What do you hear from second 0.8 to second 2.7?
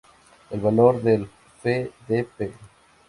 del f.d.p.